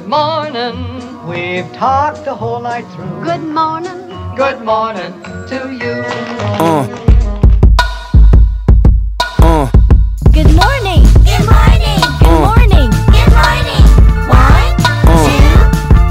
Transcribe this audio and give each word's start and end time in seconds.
Good 0.00 0.08
morning. 0.08 1.26
We've 1.28 1.70
talked 1.74 2.24
the 2.24 2.34
whole 2.34 2.62
night 2.62 2.86
through. 2.94 3.22
Good 3.22 3.42
morning. 3.42 4.08
Good 4.34 4.62
morning 4.64 5.12
to 5.48 5.70
you. 5.70 6.02
Uh. 6.56 6.88
Uh. 9.40 9.70
Good 10.32 10.52
morning. 10.56 11.04
Good 11.28 11.44
morning. 11.52 12.00
Good 12.18 12.32
Uh. 12.32 12.48
morning. 12.48 12.90
Good 13.12 13.32
morning. 13.40 13.84
One, 14.32 14.74
Uh. 15.04 15.20
two, 15.28 15.48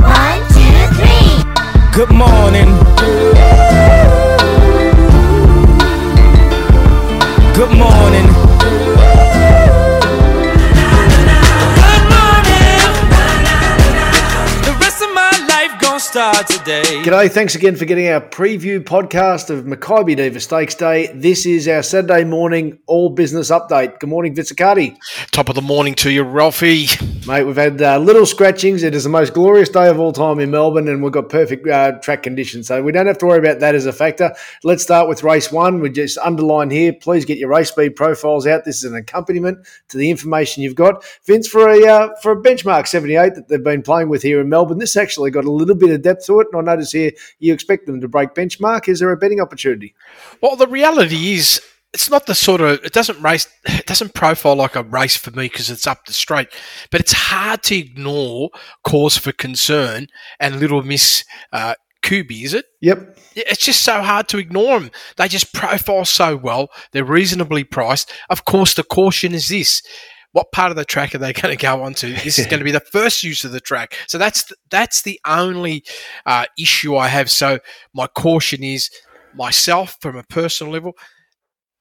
one, 0.06 0.42
two, 0.54 0.78
three. 1.00 1.34
Good 1.92 2.12
morning. 2.12 2.70
Good 7.56 7.74
morning. 7.76 8.49
Life 16.20 16.36
start 16.36 16.48
today. 16.48 16.82
G'day, 17.02 17.32
thanks 17.32 17.56
again 17.56 17.78
for 17.78 17.86
getting 17.86 18.10
our 18.10 18.20
preview 18.20 18.84
podcast 18.84 19.50
of 19.50 19.64
Makybe 19.64 20.18
Diva 20.18 20.42
Stakes 20.42 20.76
Day. 20.76 21.08
This 21.14 21.46
is 21.46 21.66
our 21.70 21.82
Saturday 21.82 22.26
morning 22.26 22.78
all 22.88 23.10
business 23.10 23.50
update. 23.50 24.00
Good 24.00 24.10
morning, 24.10 24.36
Vince 24.36 24.52
Accardi. 24.52 24.98
Top 25.32 25.48
of 25.48 25.56
the 25.56 25.62
morning 25.62 25.96
to 25.96 26.12
you, 26.12 26.24
Ralphie. 26.24 26.88
Mate, 27.26 27.44
we've 27.44 27.56
had 27.56 27.82
uh, 27.82 28.00
little 28.00 28.26
scratchings. 28.26 28.84
It 28.84 28.94
is 28.94 29.06
the 29.06 29.10
most 29.10 29.34
glorious 29.34 29.70
day 29.70 29.88
of 29.88 29.98
all 29.98 30.12
time 30.12 30.42
in 30.42 30.52
Melbourne, 30.52 30.90
and 30.90 31.02
we've 31.02 31.14
got 31.14 31.30
perfect 31.30 31.66
uh, 31.66 31.94
track 32.00 32.24
conditions. 32.24 32.68
So 32.68 32.84
we 32.84 32.92
don't 32.92 33.08
have 33.08 33.18
to 33.20 33.26
worry 33.26 33.40
about 33.40 33.62
that 33.62 33.74
as 33.74 33.86
a 33.86 33.94
factor. 33.94 34.36
Let's 34.66 34.84
start 34.84 35.08
with 35.08 35.24
race 35.24 35.54
one. 35.54 35.80
We 35.80 35.90
just 35.90 36.18
underline 36.18 36.70
here 36.70 36.92
please 36.92 37.24
get 37.24 37.38
your 37.38 37.50
race 37.50 37.70
speed 37.70 37.96
profiles 37.96 38.46
out. 38.46 38.66
This 38.66 38.84
is 38.84 38.92
an 38.92 38.98
accompaniment 38.98 39.66
to 39.88 39.98
the 39.98 40.10
information 40.10 40.64
you've 40.64 40.76
got. 40.76 41.06
Vince, 41.26 41.48
for 41.48 41.70
a, 41.70 41.88
uh, 41.88 42.10
for 42.22 42.34
a 42.34 42.42
benchmark 42.42 42.88
78 42.88 43.36
that 43.36 43.48
they've 43.48 43.64
been 43.64 43.84
playing 43.84 44.10
with 44.10 44.22
here 44.22 44.42
in 44.42 44.50
Melbourne, 44.50 44.80
this 44.80 44.98
actually 44.98 45.32
got 45.32 45.46
a 45.46 45.52
little 45.52 45.76
bit 45.76 45.92
of 45.92 46.09
depth 46.14 46.26
to 46.28 46.40
it. 46.40 46.48
And 46.52 46.62
I 46.70 46.74
notice 46.74 46.92
here 46.92 47.12
you 47.40 47.54
expect 47.54 47.86
them 47.86 48.02
to 48.02 48.08
break 48.08 48.34
benchmark. 48.34 48.88
Is 48.88 49.00
there 49.00 49.12
a 49.12 49.18
betting 49.18 49.40
opportunity? 49.40 49.94
Well, 50.42 50.56
the 50.56 50.68
reality 50.68 51.34
is, 51.34 51.62
it's 51.94 52.10
not 52.10 52.26
the 52.28 52.36
sort 52.36 52.62
of 52.62 52.80
it 52.84 52.94
doesn't 52.94 53.20
race 53.22 53.48
it 53.66 53.86
doesn't 53.86 54.14
profile 54.14 54.56
like 54.56 54.76
a 54.76 54.84
race 54.84 55.16
for 55.18 55.32
me 55.32 55.48
because 55.48 55.70
it's 55.70 55.88
up 55.88 56.06
the 56.06 56.14
straight 56.14 56.48
but 56.92 57.02
it's 57.02 57.14
hard 57.14 57.64
to 57.64 57.76
ignore 57.76 58.50
cause 58.84 59.18
for 59.18 59.32
concern 59.32 60.08
and 60.40 60.60
little 60.60 60.84
miss 60.84 61.24
uh, 61.52 61.74
Kubi, 62.04 62.44
is 62.44 62.54
it 62.54 62.66
Yep. 62.82 63.18
it's 63.36 63.66
just 63.66 63.82
so 63.82 64.02
hard 64.02 64.28
to 64.30 64.38
ignore 64.38 64.80
them 64.80 64.92
they 65.18 65.28
just 65.28 65.54
profile 65.54 66.06
so 66.06 66.38
well 66.38 66.70
they're 66.92 67.04
reasonably 67.04 67.64
priced 67.64 68.14
of 68.30 68.46
course 68.46 68.76
the 68.76 68.84
caution 68.84 69.34
is 69.34 69.50
this 69.50 69.82
what 70.32 70.52
part 70.52 70.72
of 70.72 70.78
the 70.78 70.86
track 70.86 71.16
are 71.16 71.18
they 71.18 71.34
going 71.34 71.56
to 71.56 71.62
go 71.62 71.84
onto? 71.84 72.14
This 72.14 72.40
is 72.40 72.46
going 72.46 72.60
to 72.60 72.66
be 72.66 72.72
the 72.72 72.80
first 72.80 73.24
use 73.24 73.44
of 73.44 73.52
the 73.52 73.60
track, 73.60 73.96
so 74.08 74.18
that's 74.18 74.44
the, 74.44 74.56
that's 74.70 75.02
the 75.02 75.20
only 75.26 75.84
uh, 76.26 76.46
issue 76.58 76.96
I 76.96 77.08
have. 77.08 77.30
So 77.30 77.60
my 77.94 78.08
caution 78.08 78.64
is 78.64 78.90
myself 79.34 79.98
from 80.02 80.16
a 80.16 80.24
personal 80.24 80.74
level. 80.74 80.94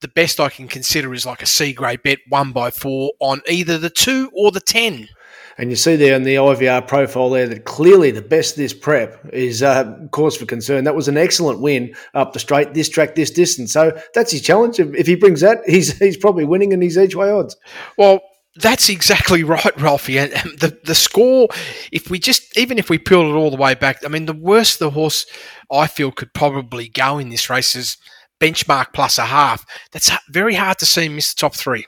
The 0.01 0.07
best 0.07 0.39
I 0.39 0.49
can 0.49 0.67
consider 0.67 1.13
is 1.13 1.25
like 1.25 1.41
a 1.41 1.45
C 1.45 1.73
grade 1.73 2.03
bet, 2.03 2.19
one 2.29 2.51
by 2.51 2.71
four 2.71 3.11
on 3.19 3.41
either 3.49 3.77
the 3.77 3.89
two 3.89 4.31
or 4.33 4.51
the 4.51 4.61
ten. 4.61 5.09
And 5.57 5.69
you 5.69 5.75
see 5.75 5.97
there 5.97 6.15
in 6.15 6.23
the 6.23 6.35
IVR 6.35 6.87
profile 6.87 7.29
there 7.29 7.45
that 7.49 7.65
clearly 7.65 8.11
the 8.11 8.21
best 8.21 8.55
this 8.55 8.73
prep 8.73 9.19
is 9.33 9.61
uh, 9.61 9.93
cause 10.11 10.37
for 10.37 10.45
concern. 10.45 10.85
That 10.85 10.95
was 10.95 11.09
an 11.09 11.17
excellent 11.17 11.59
win 11.59 11.93
up 12.13 12.31
the 12.31 12.39
straight, 12.39 12.73
this 12.73 12.87
track, 12.87 13.15
this 13.15 13.29
distance. 13.29 13.73
So 13.73 13.91
that's 14.13 14.31
his 14.31 14.41
challenge. 14.41 14.79
If, 14.79 14.95
if 14.95 15.05
he 15.05 15.15
brings 15.15 15.41
that, 15.41 15.59
he's 15.65 15.97
he's 15.99 16.15
probably 16.15 16.45
winning 16.45 16.71
and 16.71 16.81
he's 16.81 16.97
each 16.97 17.13
way 17.13 17.29
odds. 17.29 17.57
Well, 17.97 18.21
that's 18.55 18.89
exactly 18.89 19.43
right, 19.45 19.79
Ralphie. 19.79 20.19
And 20.19 20.31
the 20.31 20.77
the 20.83 20.95
score, 20.95 21.47
if 21.91 22.09
we 22.09 22.19
just 22.19 22.57
even 22.57 22.77
if 22.77 22.89
we 22.89 22.97
peel 22.97 23.21
it 23.21 23.33
all 23.33 23.51
the 23.51 23.57
way 23.57 23.75
back, 23.75 24.03
I 24.05 24.07
mean, 24.07 24.25
the 24.25 24.33
worst 24.33 24.79
the 24.79 24.91
horse 24.91 25.25
I 25.71 25.87
feel 25.87 26.11
could 26.11 26.33
probably 26.33 26.89
go 26.89 27.17
in 27.17 27.29
this 27.29 27.49
race 27.49 27.75
is 27.75 27.97
benchmark 28.41 28.87
plus 28.93 29.17
a 29.17 29.25
half. 29.25 29.65
That's 29.91 30.11
very 30.29 30.55
hard 30.55 30.79
to 30.79 30.85
see 30.85 31.05
him 31.05 31.15
miss 31.15 31.33
the 31.33 31.39
top 31.39 31.55
three. 31.55 31.85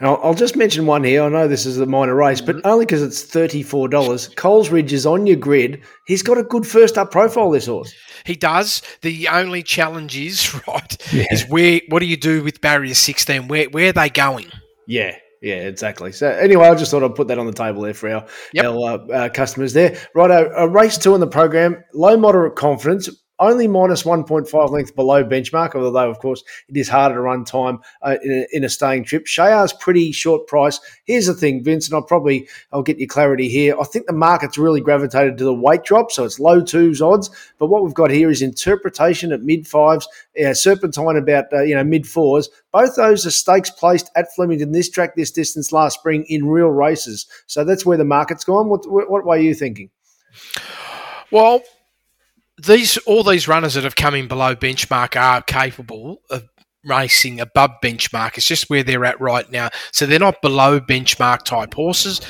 And 0.00 0.08
I'll, 0.08 0.20
I'll 0.22 0.34
just 0.34 0.56
mention 0.56 0.86
one 0.86 1.04
here. 1.04 1.22
I 1.22 1.28
know 1.28 1.46
this 1.46 1.64
is 1.64 1.78
a 1.78 1.86
minor 1.86 2.14
race, 2.14 2.40
but 2.40 2.56
mm-hmm. 2.56 2.66
only 2.66 2.84
because 2.84 3.02
it's 3.02 3.22
thirty 3.22 3.62
four 3.62 3.88
dollars. 3.88 4.28
Coles 4.28 4.70
Ridge 4.70 4.92
is 4.92 5.06
on 5.06 5.26
your 5.26 5.36
grid. 5.36 5.82
He's 6.06 6.22
got 6.22 6.38
a 6.38 6.42
good 6.42 6.66
first 6.66 6.98
up 6.98 7.10
profile. 7.10 7.50
This 7.50 7.66
horse. 7.66 7.94
He 8.24 8.34
does. 8.34 8.82
The 9.02 9.28
only 9.28 9.62
challenge 9.62 10.16
is 10.16 10.52
right 10.68 11.14
is 11.30 11.46
where 11.48 11.80
what 11.88 12.00
do 12.00 12.06
you 12.06 12.16
do 12.16 12.42
with 12.42 12.60
barrier 12.60 12.94
sixteen? 12.94 13.48
Where 13.48 13.66
where 13.66 13.90
are 13.90 13.92
they 13.92 14.10
going? 14.10 14.50
Yeah. 14.86 15.16
Yeah, 15.40 15.54
exactly. 15.68 16.12
So 16.12 16.28
anyway, 16.28 16.66
I 16.66 16.74
just 16.74 16.90
thought 16.90 17.04
I'd 17.04 17.14
put 17.14 17.28
that 17.28 17.38
on 17.38 17.46
the 17.46 17.52
table 17.52 17.82
there 17.82 17.94
for 17.94 18.10
our, 18.10 18.26
Yep. 18.52 18.64
our 18.64 18.72
uh, 18.74 18.96
uh, 19.12 19.28
customers 19.28 19.72
there. 19.72 19.96
Right, 20.14 20.30
a, 20.30 20.50
a 20.64 20.68
race 20.68 20.98
two 20.98 21.14
in 21.14 21.20
the 21.20 21.26
program, 21.28 21.82
low 21.94 22.16
moderate 22.16 22.56
confidence, 22.56 23.08
only 23.38 23.68
minus 23.68 24.02
1.5 24.02 24.70
length 24.70 24.94
below 24.94 25.24
benchmark, 25.24 25.74
although, 25.74 26.10
of 26.10 26.18
course, 26.18 26.42
it 26.68 26.76
is 26.76 26.88
harder 26.88 27.14
to 27.16 27.20
run 27.20 27.44
time 27.44 27.80
uh, 28.02 28.16
in, 28.22 28.32
a, 28.32 28.56
in 28.56 28.64
a 28.64 28.68
staying 28.68 29.04
trip. 29.04 29.26
Shayar's 29.26 29.72
pretty 29.72 30.12
short 30.12 30.46
price. 30.46 30.80
Here's 31.04 31.26
the 31.26 31.34
thing, 31.34 31.62
Vince, 31.62 31.86
and 31.86 31.94
I'll 31.94 32.02
probably 32.02 32.48
I'll 32.72 32.82
get 32.82 32.98
you 32.98 33.06
clarity 33.06 33.48
here. 33.48 33.76
I 33.80 33.84
think 33.84 34.06
the 34.06 34.12
market's 34.12 34.58
really 34.58 34.80
gravitated 34.80 35.38
to 35.38 35.44
the 35.44 35.54
weight 35.54 35.84
drop, 35.84 36.10
so 36.10 36.24
it's 36.24 36.40
low 36.40 36.60
twos 36.60 37.00
odds. 37.00 37.30
But 37.58 37.66
what 37.66 37.84
we've 37.84 37.94
got 37.94 38.10
here 38.10 38.30
is 38.30 38.42
interpretation 38.42 39.32
at 39.32 39.42
mid 39.42 39.66
fives, 39.66 40.08
uh, 40.44 40.54
Serpentine 40.54 41.16
about 41.16 41.52
uh, 41.52 41.62
you 41.62 41.74
know 41.74 41.84
mid 41.84 42.06
fours. 42.06 42.48
Both 42.72 42.96
those 42.96 43.24
are 43.24 43.30
stakes 43.30 43.70
placed 43.70 44.10
at 44.14 44.34
Flemington 44.34 44.72
this 44.72 44.90
track, 44.90 45.16
this 45.16 45.30
distance 45.30 45.72
last 45.72 45.98
spring 45.98 46.24
in 46.28 46.46
real 46.46 46.68
races. 46.68 47.26
So 47.46 47.64
that's 47.64 47.86
where 47.86 47.96
the 47.96 48.04
market's 48.04 48.44
gone. 48.44 48.68
What, 48.68 48.90
what, 48.90 49.24
what 49.24 49.38
are 49.38 49.40
you 49.40 49.54
thinking? 49.54 49.90
Well, 51.30 51.62
these 52.58 52.96
all 52.98 53.22
these 53.22 53.48
runners 53.48 53.74
that 53.74 53.84
have 53.84 53.96
come 53.96 54.14
in 54.14 54.28
below 54.28 54.54
benchmark 54.54 55.20
are 55.20 55.42
capable 55.42 56.22
of 56.30 56.44
racing 56.84 57.40
above 57.40 57.70
benchmark. 57.82 58.36
It's 58.36 58.46
just 58.46 58.70
where 58.70 58.82
they're 58.82 59.04
at 59.04 59.20
right 59.20 59.50
now. 59.50 59.68
So 59.92 60.06
they're 60.06 60.18
not 60.18 60.42
below 60.42 60.80
benchmark 60.80 61.42
type 61.42 61.74
horses. 61.74 62.20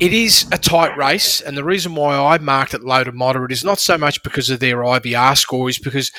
It 0.00 0.12
is 0.12 0.46
a 0.50 0.58
tight 0.58 0.96
race, 0.96 1.40
and 1.40 1.56
the 1.56 1.64
reason 1.64 1.94
why 1.94 2.16
I 2.16 2.38
marked 2.38 2.74
it 2.74 2.82
low 2.82 3.04
to 3.04 3.12
moderate 3.12 3.52
is 3.52 3.64
not 3.64 3.78
so 3.78 3.96
much 3.96 4.22
because 4.24 4.50
of 4.50 4.58
their 4.58 4.78
IBR 4.78 5.38
score, 5.38 5.68
is 5.68 5.78
because 5.78 6.10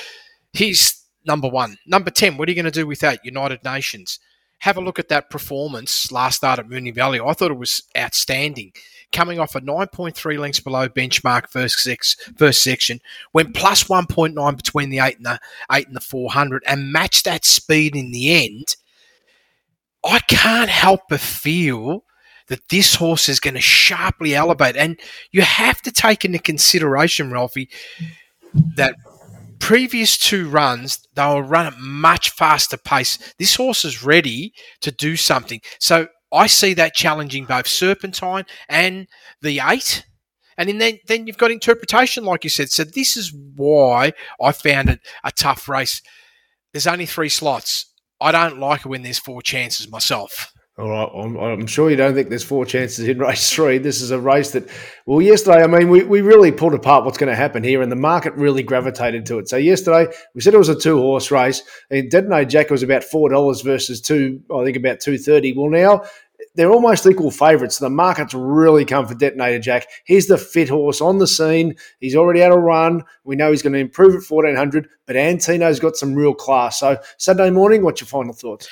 he's 0.54 1.04
number 1.26 1.50
one. 1.50 1.76
Number 1.86 2.10
10, 2.10 2.38
what 2.38 2.48
are 2.48 2.52
you 2.52 2.56
going 2.56 2.72
to 2.72 2.72
do 2.72 2.88
with 2.88 3.02
that? 3.02 3.20
United 3.26 3.66
Nations. 3.66 4.18
Have 4.60 4.78
a 4.78 4.82
look 4.82 4.98
at 4.98 5.10
that 5.10 5.30
performance 5.30 6.10
last 6.10 6.38
start 6.38 6.58
at 6.58 6.70
Moonee 6.70 6.96
Valley. 6.96 7.20
I 7.20 7.34
thought 7.34 7.52
it 7.52 7.58
was 7.58 7.84
outstanding. 7.98 8.72
Coming 9.16 9.40
off 9.40 9.56
a 9.56 9.62
9.3 9.62 10.38
lengths 10.38 10.60
below 10.60 10.90
benchmark 10.90 11.48
first, 11.50 11.80
sex, 11.80 12.18
first 12.38 12.62
section, 12.62 13.00
went 13.32 13.56
plus 13.56 13.86
1.9 13.86 14.58
between 14.58 14.90
the 14.90 15.00
8 15.00 15.16
and 15.16 15.26
the 15.26 15.40
8 15.72 15.88
and 15.88 15.96
the 15.96 16.02
400 16.02 16.64
and 16.68 16.92
matched 16.92 17.24
that 17.24 17.46
speed 17.46 17.96
in 17.96 18.12
the 18.12 18.46
end. 18.46 18.76
I 20.04 20.20
can't 20.20 20.70
help 20.70 21.04
but 21.08 21.22
feel 21.22 22.04
that 22.48 22.68
this 22.68 22.96
horse 22.96 23.30
is 23.30 23.40
going 23.40 23.54
to 23.54 23.62
sharply 23.62 24.36
elevate. 24.36 24.76
And 24.76 25.00
you 25.32 25.44
have 25.44 25.82
to 25.84 25.94
take 25.94 26.26
into 26.26 26.38
consideration, 26.38 27.32
Ralphie, 27.32 27.70
that 28.76 28.96
previous 29.60 30.18
two 30.18 30.50
runs, 30.50 31.08
they 31.16 31.26
were 31.26 31.42
run 31.42 31.68
at 31.68 31.80
much 31.80 32.32
faster 32.32 32.76
pace. 32.76 33.18
This 33.40 33.56
horse 33.56 33.86
is 33.86 34.04
ready 34.04 34.54
to 34.82 34.92
do 34.92 35.16
something. 35.16 35.62
So 35.80 36.10
I 36.36 36.48
see 36.48 36.74
that 36.74 36.94
challenging 36.94 37.46
both 37.46 37.66
Serpentine 37.66 38.46
and 38.68 39.08
the 39.42 39.62
eight. 39.66 40.06
And 40.58 40.70
then, 40.80 41.00
then 41.08 41.28
you've 41.28 41.38
got 41.38 41.52
interpretation, 41.52 42.26
like 42.26 42.44
you 42.44 42.50
said. 42.50 42.70
So 42.70 42.84
this 42.84 43.16
is 43.18 43.34
why 43.56 44.14
I 44.42 44.52
found 44.52 44.90
it 44.90 45.00
a 45.24 45.32
tough 45.32 45.70
race. 45.70 46.02
There's 46.74 46.88
only 46.88 47.06
three 47.06 47.30
slots. 47.30 47.86
I 48.20 48.32
don't 48.32 48.60
like 48.60 48.82
it 48.82 48.90
when 48.90 49.04
there's 49.04 49.20
four 49.20 49.42
chances 49.42 49.90
myself. 49.90 50.52
All 50.78 50.90
right, 50.90 51.10
I'm, 51.16 51.38
I'm 51.38 51.68
sure 51.68 51.90
you 51.90 51.96
don't 51.96 52.14
think 52.14 52.28
there's 52.28 52.44
four 52.44 52.66
chances 52.66 53.08
in 53.08 53.18
race 53.20 53.54
three. 53.54 53.78
This 53.78 54.02
is 54.02 54.12
a 54.12 54.20
race 54.20 54.52
that, 54.52 54.68
well, 55.06 55.22
yesterday, 55.22 55.64
I 55.64 55.68
mean, 55.68 55.90
we, 55.90 56.04
we 56.04 56.20
really 56.20 56.52
pulled 56.52 56.74
apart 56.74 57.06
what's 57.06 57.18
going 57.18 57.30
to 57.30 57.36
happen 57.36 57.64
here, 57.64 57.82
and 57.82 57.90
the 57.90 57.96
market 57.96 58.34
really 58.34 58.62
gravitated 58.62 59.26
to 59.28 59.40
it. 59.40 59.48
So 59.48 59.56
yesterday, 59.56 60.12
we 60.34 60.42
said 60.42 60.54
it 60.54 60.58
was 60.58 60.68
a 60.68 60.78
two 60.78 60.98
horse 60.98 61.32
race, 61.32 61.64
and 61.90 62.12
Detonator 62.12 62.50
Jack 62.50 62.72
was 62.72 62.84
about 62.84 63.06
four 63.06 63.30
dollars 63.30 63.62
versus 63.62 64.02
two, 64.02 64.42
I 64.54 64.66
think 64.66 64.76
about 64.76 65.00
two 65.00 65.18
thirty. 65.18 65.54
Well, 65.54 65.70
now 65.70 66.04
they're 66.56 66.72
almost 66.72 67.06
equal 67.06 67.32
favourites. 67.32 67.80
The 67.80 67.90
market's 67.90 68.34
really 68.34 68.86
come 68.86 69.08
for 69.08 69.16
Detonator 69.16 69.60
Jack. 69.60 69.88
He's 70.06 70.28
the 70.28 70.38
fit 70.38 70.70
horse 70.70 71.02
on 71.02 71.18
the 71.18 71.28
scene. 71.28 71.76
He's 72.00 72.16
already 72.16 72.40
had 72.40 72.52
a 72.52 72.58
run. 72.58 73.04
We 73.24 73.36
know 73.36 73.52
he's 73.52 73.62
going 73.62 73.74
to 73.74 73.80
improve 73.80 74.16
at 74.16 74.30
1400, 74.30 74.88
but 75.06 75.16
Antino's 75.16 75.80
got 75.80 75.96
some 75.96 76.16
real 76.16 76.34
class. 76.34 76.80
So, 76.80 76.98
Saturday 77.18 77.52
morning, 77.52 77.84
what's 77.84 78.02
your 78.02 78.08
final 78.08 78.34
thoughts? 78.34 78.68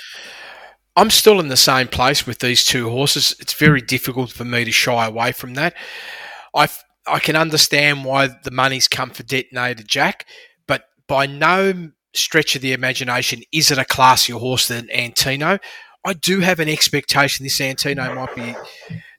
I'm 0.96 1.10
still 1.10 1.40
in 1.40 1.48
the 1.48 1.58
same 1.58 1.88
place 1.88 2.28
with 2.28 2.40
these 2.40 2.64
two 2.64 2.90
horses. 2.90 3.36
It's 3.40 3.54
very 3.54 3.82
difficult 3.82 4.32
for 4.32 4.46
me 4.46 4.64
to 4.64 4.72
shy 4.72 5.06
away 5.06 5.32
from 5.32 5.56
that. 5.56 5.76
I 6.56 6.68
I 7.06 7.20
can 7.20 7.36
understand 7.36 8.06
why 8.06 8.28
the 8.28 8.52
money's 8.52 8.88
come 8.88 9.10
for 9.10 9.24
Detonator 9.24 9.84
Jack, 9.84 10.26
but 10.68 10.86
by 11.08 11.26
no 11.26 11.92
stretch 12.14 12.56
of 12.56 12.62
the 12.62 12.74
imagination 12.74 13.42
is 13.52 13.72
it 13.72 13.78
a 13.78 13.84
classier 13.84 14.40
horse 14.40 14.68
than 14.68 14.90
Antino. 14.92 15.60
I 16.06 16.14
do 16.14 16.40
have 16.42 16.60
an 16.60 16.70
expectation 16.70 17.44
this 17.44 17.62
Antino 17.62 18.14
might 18.14 18.36
be 18.36 18.56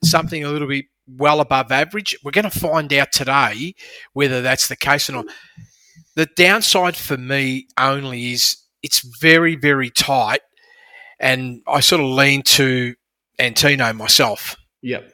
something 0.03 0.43
a 0.43 0.49
little 0.49 0.67
bit 0.67 0.85
well 1.07 1.39
above 1.39 1.71
average. 1.71 2.15
We're 2.23 2.31
going 2.31 2.49
to 2.49 2.59
find 2.59 2.91
out 2.93 3.11
today 3.11 3.73
whether 4.13 4.41
that's 4.41 4.67
the 4.67 4.75
case 4.75 5.09
or 5.09 5.13
not. 5.13 5.25
The 6.15 6.27
downside 6.35 6.95
for 6.95 7.17
me 7.17 7.67
only 7.77 8.33
is 8.33 8.57
it's 8.81 9.01
very, 9.19 9.55
very 9.55 9.89
tight, 9.89 10.41
and 11.19 11.61
I 11.67 11.79
sort 11.79 12.01
of 12.01 12.07
lean 12.07 12.43
to 12.43 12.95
Antino 13.39 13.91
myself. 13.93 14.55
Yep. 14.81 15.11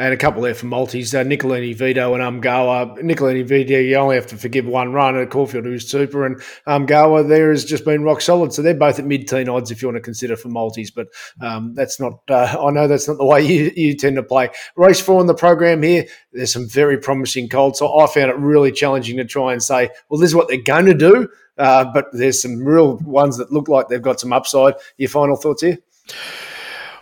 And 0.00 0.14
a 0.14 0.16
couple 0.16 0.40
there 0.40 0.54
for 0.54 0.64
multis, 0.64 1.12
uh, 1.12 1.24
Nicolini 1.24 1.74
Vito 1.74 2.14
and 2.14 2.42
Umgawa. 2.42 3.02
Nicolini 3.02 3.42
Vito, 3.42 3.78
you 3.78 3.96
only 3.96 4.16
have 4.16 4.26
to 4.28 4.36
forgive 4.38 4.64
one 4.64 4.94
run 4.94 5.14
at 5.14 5.28
Caulfield, 5.28 5.66
who's 5.66 5.86
super, 5.86 6.24
and 6.24 6.40
Umgawa 6.66 7.28
there 7.28 7.50
has 7.50 7.66
just 7.66 7.84
been 7.84 8.02
rock 8.02 8.22
solid. 8.22 8.54
So 8.54 8.62
they're 8.62 8.72
both 8.72 8.98
at 8.98 9.04
mid-teen 9.04 9.50
odds 9.50 9.70
if 9.70 9.82
you 9.82 9.88
want 9.88 9.96
to 9.96 10.00
consider 10.00 10.36
for 10.36 10.48
multis, 10.48 10.90
but 10.90 11.08
um, 11.42 11.74
that's 11.74 12.00
not. 12.00 12.14
Uh, 12.30 12.56
I 12.66 12.70
know 12.70 12.88
that's 12.88 13.08
not 13.08 13.18
the 13.18 13.26
way 13.26 13.42
you, 13.46 13.72
you 13.76 13.94
tend 13.94 14.16
to 14.16 14.22
play. 14.22 14.48
Race 14.74 15.02
four 15.02 15.20
in 15.20 15.26
the 15.26 15.34
program 15.34 15.82
here. 15.82 16.06
There's 16.32 16.50
some 16.50 16.66
very 16.66 16.96
promising 16.96 17.50
colts. 17.50 17.80
So 17.80 17.98
I 17.98 18.06
found 18.06 18.30
it 18.30 18.38
really 18.38 18.72
challenging 18.72 19.18
to 19.18 19.26
try 19.26 19.52
and 19.52 19.62
say, 19.62 19.90
well, 20.08 20.18
this 20.18 20.30
is 20.30 20.34
what 20.34 20.48
they're 20.48 20.62
going 20.62 20.86
to 20.86 20.94
do. 20.94 21.28
Uh, 21.58 21.84
but 21.92 22.06
there's 22.14 22.40
some 22.40 22.64
real 22.64 22.96
ones 23.04 23.36
that 23.36 23.52
look 23.52 23.68
like 23.68 23.88
they've 23.88 24.00
got 24.00 24.18
some 24.18 24.32
upside. 24.32 24.76
Your 24.96 25.10
final 25.10 25.36
thoughts 25.36 25.60
here? 25.60 25.76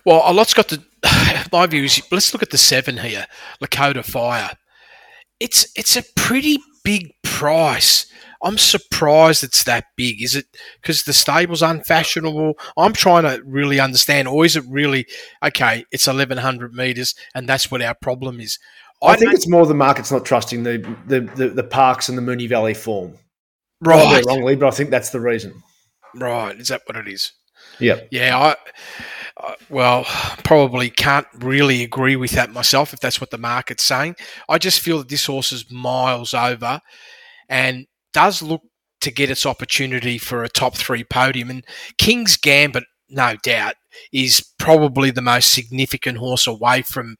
Well, 0.04 0.20
a 0.24 0.32
lot's 0.32 0.52
got 0.52 0.66
to. 0.70 0.82
My 1.52 1.66
view 1.66 1.84
is 1.84 2.02
let's 2.10 2.32
look 2.32 2.42
at 2.42 2.50
the 2.50 2.58
seven 2.58 2.98
here, 2.98 3.26
Lakota 3.62 4.04
Fire. 4.04 4.56
It's 5.40 5.70
it's 5.76 5.96
a 5.96 6.04
pretty 6.16 6.58
big 6.84 7.12
price. 7.22 8.06
I'm 8.42 8.58
surprised 8.58 9.42
it's 9.42 9.64
that 9.64 9.86
big. 9.96 10.22
Is 10.22 10.36
it 10.36 10.46
because 10.80 11.02
the 11.02 11.12
stable's 11.12 11.62
unfashionable? 11.62 12.54
I'm 12.76 12.92
trying 12.92 13.24
to 13.24 13.42
really 13.44 13.80
understand, 13.80 14.28
or 14.28 14.44
is 14.44 14.56
it 14.56 14.64
really 14.68 15.06
okay? 15.44 15.84
It's 15.90 16.06
1100 16.06 16.72
meters, 16.72 17.14
and 17.34 17.48
that's 17.48 17.70
what 17.70 17.82
our 17.82 17.94
problem 17.94 18.40
is. 18.40 18.58
I, 19.02 19.16
think 19.16 19.32
it's 19.32 19.48
more 19.48 19.66
the 19.66 19.74
market's 19.74 20.10
not 20.10 20.24
trusting 20.24 20.62
the 20.62 20.78
the, 21.06 21.20
the, 21.20 21.48
the 21.48 21.64
parks 21.64 22.08
and 22.08 22.16
the 22.16 22.22
Moonee 22.22 22.48
Valley 22.48 22.74
form. 22.74 23.14
right, 23.80 24.24
wrongly, 24.26 24.56
but 24.56 24.68
I 24.68 24.70
think 24.70 24.90
that's 24.90 25.10
the 25.10 25.20
reason. 25.20 25.62
right. 26.14 26.58
Is 26.58 26.68
that 26.68 26.82
what 26.86 26.96
it 26.96 27.08
is? 27.08 27.32
Yep. 27.80 28.08
Yeah, 28.10 28.38
I, 28.38 28.56
Well 29.68 30.04
probably 30.44 30.90
can't 30.90 31.26
really 31.34 31.82
agree 31.82 32.16
with 32.16 32.32
that 32.32 32.52
myself 32.52 32.92
if 32.92 33.00
that's 33.00 33.20
what 33.20 33.30
the 33.30 33.38
market's 33.38 33.84
saying. 33.84 34.16
I 34.48 34.58
just 34.58 34.80
feel 34.80 34.98
that 34.98 35.08
this 35.08 35.26
horse 35.26 35.52
is 35.52 35.70
miles 35.70 36.34
over 36.34 36.80
and 37.48 37.86
does 38.12 38.42
look 38.42 38.62
to 39.00 39.10
get 39.10 39.30
its 39.30 39.46
opportunity 39.46 40.18
for 40.18 40.42
a 40.42 40.48
top 40.48 40.74
three 40.74 41.04
podium. 41.04 41.50
And 41.50 41.64
King's 41.98 42.36
Gambit, 42.36 42.84
no 43.08 43.36
doubt, 43.42 43.74
is 44.12 44.44
probably 44.58 45.10
the 45.10 45.22
most 45.22 45.52
significant 45.52 46.18
horse 46.18 46.46
away 46.46 46.82
from 46.82 47.16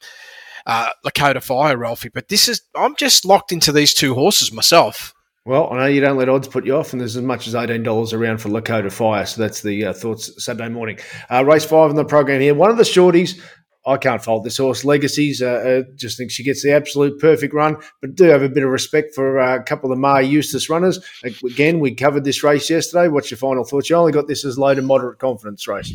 uh, 0.67 0.91
Lakota 1.07 1.43
Fire, 1.43 1.77
Ralphie. 1.77 2.11
But 2.13 2.29
this 2.29 2.49
is 2.49 2.63
I'm 2.75 2.97
just 2.97 3.25
locked 3.25 3.53
into 3.53 3.73
these 3.73 3.95
two 3.95 4.15
horses 4.15 4.53
myself. 4.53 5.15
Well, 5.49 5.73
I 5.73 5.79
know 5.79 5.87
you 5.87 6.03
don't 6.03 6.19
let 6.19 6.29
odds 6.29 6.47
put 6.47 6.67
you 6.67 6.77
off, 6.77 6.93
and 6.93 7.01
there's 7.01 7.17
as 7.17 7.23
much 7.23 7.49
as 7.49 7.55
eighteen 7.55 7.83
dollars 7.83 8.13
around 8.13 8.43
for 8.43 8.51
Lakota 8.51 8.93
Fire. 8.93 9.25
So 9.25 9.41
that's 9.41 9.63
the 9.63 9.87
uh, 9.87 9.93
thoughts 9.95 10.45
Saturday 10.45 10.69
morning. 10.69 10.99
Uh, 11.31 11.43
race 11.43 11.65
five 11.65 11.89
in 11.89 11.97
the 11.97 12.05
program 12.05 12.43
here. 12.43 12.55
One 12.55 12.69
of 12.69 12.77
the 12.77 12.83
shorties. 12.83 13.41
I 13.87 13.97
can't 13.97 14.23
fault 14.23 14.45
this 14.45 14.59
horse. 14.59 14.85
Legacies. 14.85 15.41
Uh, 15.41 15.47
uh, 15.89 15.93
just 15.95 16.19
think 16.19 16.31
she 16.31 16.45
gets 16.45 16.63
the 16.63 16.73
absolute 16.73 17.19
perfect 17.19 17.55
run, 17.55 17.79
but 18.03 18.15
do 18.15 18.25
have 18.25 18.43
a 18.43 18.51
bit 18.51 18.63
of 18.63 18.69
respect 18.69 19.15
for 19.15 19.41
uh, 19.41 19.57
a 19.57 19.63
couple 19.63 19.91
of 19.91 19.99
the 19.99 20.29
Eustace 20.29 20.69
runners. 20.69 21.01
Again, 21.25 21.81
we 21.81 21.95
covered 21.95 22.25
this 22.25 22.43
race 22.43 22.69
yesterday. 22.69 23.09
What's 23.09 23.31
your 23.31 23.39
final 23.39 23.65
thoughts? 23.65 23.89
You 23.89 23.97
only 23.97 24.13
got 24.13 24.29
this 24.29 24.45
as 24.45 24.59
low 24.59 24.75
to 24.75 24.83
moderate 24.83 25.19
confidence 25.19 25.67
race. 25.67 25.95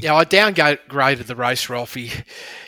Yeah, 0.00 0.14
I 0.14 0.24
downgraded 0.24 1.26
the 1.26 1.36
race, 1.36 1.68
Ralphie. 1.68 2.10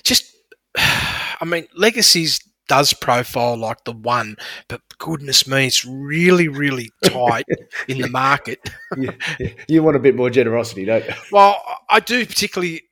Just, 0.03 0.37
I 0.77 1.47
mean, 1.47 1.67
Legacies 1.75 2.45
does 2.69 2.93
profile 2.93 3.57
like 3.57 3.85
the 3.85 3.93
one, 3.93 4.37
but 4.69 4.81
goodness 4.99 5.47
me, 5.47 5.67
it's 5.67 5.85
really, 5.85 6.49
really 6.49 6.91
tight 7.05 7.47
in 7.89 7.99
the 7.99 8.09
market. 8.09 8.59
you, 8.97 9.13
you 9.69 9.83
want 9.83 9.97
a 9.97 10.01
bit 10.01 10.17
more 10.17 10.31
generosity, 10.31 10.85
don't 10.85 11.05
you? 11.07 11.15
Well, 11.33 11.61
I 11.91 12.01
do 12.01 12.25
particularly 12.25 12.83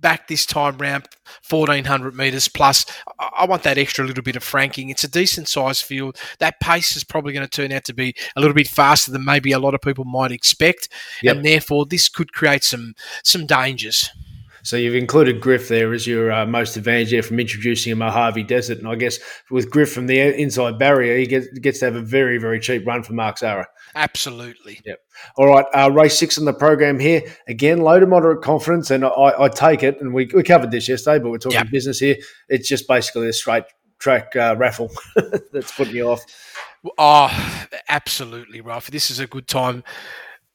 back 0.00 0.28
this 0.28 0.46
time 0.46 0.78
round 0.78 1.06
1400 1.48 2.14
metres 2.16 2.48
plus 2.48 2.86
I 3.18 3.44
want 3.44 3.64
that 3.64 3.76
extra 3.76 4.02
little 4.06 4.22
bit 4.22 4.34
of 4.34 4.42
franking 4.42 4.88
it's 4.88 5.04
a 5.04 5.08
decent 5.08 5.46
sized 5.46 5.84
field 5.84 6.16
that 6.38 6.58
pace 6.58 6.96
is 6.96 7.04
probably 7.04 7.34
going 7.34 7.46
to 7.46 7.50
turn 7.50 7.70
out 7.70 7.84
to 7.84 7.92
be 7.92 8.14
a 8.34 8.40
little 8.40 8.54
bit 8.54 8.66
faster 8.66 9.10
than 9.12 9.26
maybe 9.26 9.52
a 9.52 9.58
lot 9.58 9.74
of 9.74 9.82
people 9.82 10.04
might 10.06 10.32
expect 10.32 10.88
Yep. 11.22 11.36
and 11.36 11.44
therefore 11.44 11.84
this 11.84 12.08
could 12.08 12.32
create 12.32 12.64
some 12.64 12.94
some 13.22 13.44
dangers 13.44 14.08
So 14.62 14.76
you've 14.76 14.94
included 14.94 15.40
Griff 15.40 15.68
there 15.68 15.92
as 15.92 16.06
your 16.06 16.32
uh, 16.32 16.46
most 16.46 16.76
advantage 16.76 17.10
there 17.10 17.22
from 17.22 17.40
introducing 17.40 17.92
a 17.92 17.96
Mojave 17.96 18.42
Desert, 18.44 18.78
and 18.78 18.88
I 18.88 18.94
guess 18.94 19.18
with 19.50 19.70
Griff 19.70 19.92
from 19.92 20.06
the 20.06 20.20
inside 20.20 20.78
barrier, 20.78 21.16
he 21.16 21.26
gets, 21.26 21.46
gets 21.58 21.78
to 21.80 21.86
have 21.86 21.96
a 21.96 22.02
very 22.02 22.38
very 22.38 22.60
cheap 22.60 22.86
run 22.86 23.02
for 23.02 23.12
Mark 23.12 23.38
Zahra. 23.38 23.66
absolutely 23.94 24.80
Yep. 24.84 25.00
All 25.36 25.46
right, 25.46 25.66
uh, 25.74 25.90
race 25.90 26.18
six 26.18 26.38
in 26.38 26.44
the 26.44 26.52
program 26.52 26.98
here. 26.98 27.22
Again, 27.48 27.80
low 27.80 28.00
to 28.00 28.06
moderate 28.06 28.42
confidence, 28.42 28.90
and 28.90 29.04
I, 29.04 29.32
I 29.38 29.48
take 29.48 29.82
it. 29.82 30.00
And 30.00 30.14
we, 30.14 30.30
we 30.34 30.42
covered 30.42 30.70
this 30.70 30.88
yesterday, 30.88 31.22
but 31.22 31.30
we're 31.30 31.38
talking 31.38 31.58
Yep. 31.58 31.70
business 31.70 31.98
here. 31.98 32.16
It's 32.48 32.68
just 32.68 32.88
basically 32.88 33.28
a 33.28 33.32
straight 33.32 33.64
track 33.98 34.34
uh, 34.34 34.56
raffle 34.58 34.90
that's 35.52 35.72
putting 35.72 35.96
you 35.96 36.08
off. 36.08 36.24
Oh, 36.96 37.66
absolutely, 37.88 38.60
Ralph. 38.60 38.90
This 38.90 39.10
is 39.10 39.20
a 39.20 39.26
good 39.26 39.46
time 39.46 39.84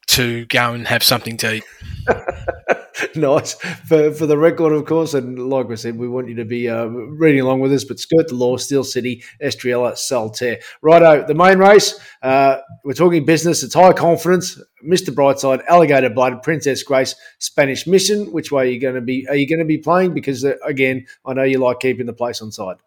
to 0.08 0.46
go 0.46 0.74
and 0.74 0.88
have 0.88 1.04
something 1.04 1.38
to 1.38 1.56
eat. 1.56 1.64
nice 3.16 3.54
for 3.88 4.12
for 4.12 4.26
the 4.26 4.38
record, 4.38 4.72
of 4.74 4.86
course. 4.86 5.14
And 5.14 5.50
like 5.50 5.68
we 5.68 5.76
said, 5.76 5.98
we 5.98 6.08
want 6.08 6.30
you 6.30 6.36
to 6.36 6.46
be 6.46 6.70
uh, 6.70 6.86
reading 6.86 7.42
along 7.42 7.60
with 7.60 7.74
us. 7.74 7.84
But 7.84 8.00
skirt 8.00 8.28
the 8.28 8.36
law, 8.36 8.58
Steel 8.58 8.84
City, 8.84 9.24
Estriella, 9.44 9.98
Saltaire. 9.98 10.60
Righto, 10.82 11.26
the 11.26 11.34
main 11.34 11.58
race. 11.58 12.00
Uh, 12.22 12.58
we're 12.84 12.94
talking 12.94 13.26
business. 13.26 13.64
It's 13.64 13.74
high 13.74 13.94
confidence. 13.94 14.62
Mr. 14.86 15.14
Brightside, 15.14 15.66
Alligator 15.68 16.10
Blood, 16.10 16.44
Princess 16.44 16.84
Grace, 16.84 17.16
Spanish 17.40 17.88
Mission. 17.88 18.32
Which 18.32 18.52
way 18.52 18.64
are 18.64 18.72
you 18.72 18.80
going 18.80 18.96
to 18.96 19.02
be? 19.02 19.26
Are 19.28 19.36
you 19.36 19.48
going 19.48 19.60
to 19.60 19.66
be 19.66 19.78
playing? 19.78 20.14
Because 20.14 20.46
uh, 20.46 20.56
again, 20.64 21.06
I 21.26 21.34
know 21.34 21.44
you 21.44 21.60
like 21.60 21.80
keeping 21.80 22.06
the 22.06 22.14
place 22.14 22.42
on 22.42 22.52
side. 22.52 22.78